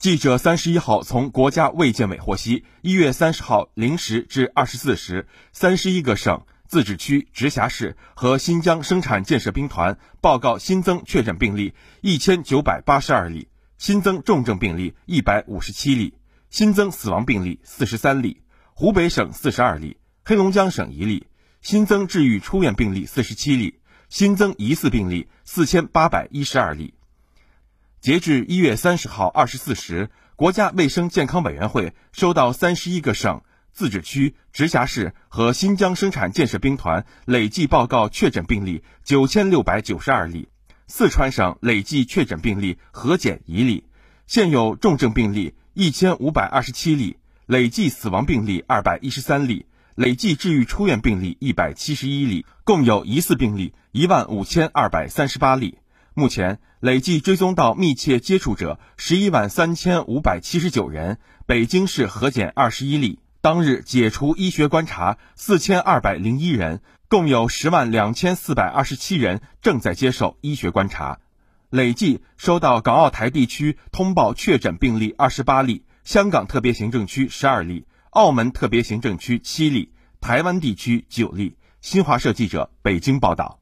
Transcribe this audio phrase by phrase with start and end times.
[0.00, 16.14] 记者三十一号从国家卫健委获悉，一月三十号零时至二十四时，三十一个省、自治区、直辖市和新疆生产建设兵团报告新增确诊病例一千九百八十二例，新增重症病例一百五十七例，
[16.48, 18.40] 新增死亡病例四十三例。
[18.72, 21.26] 湖北省四十二例，黑龙江省一例，
[21.60, 26.94] 新增治愈出院病例四十七例，新增疑似病例四千八百一十二例。
[28.00, 33.42] 截至一月三十号二十四时，国家卫生健康委员会收到三十一个省、
[33.74, 40.48] 自治区、直辖市和新疆生产建设兵团累计报告确诊病例九千六百九十二例，
[40.86, 43.84] 四川省累计确诊病例核检一例，
[44.26, 55.76] 现有重症病例一千五百二十七例，累计死亡病例二百一十三例，累计治愈出院病例一百七十一例，共有疑似病例一万五千二百三十八例。
[56.14, 71.20] 目前累计追踪到密切接触者十一万三千五百七十九人，北京市核检二十一例，当日解除医学观察四千二百零一人，共有十万两千四百二十七人正在接受医学观察。
[71.70, 81.56] 累计收到港澳台地区通报确诊病例二十八例，香港特别行政区十二例，澳门特别行政区七例，台湾地区九例。
[81.80, 83.60] 新华社记者北京报道。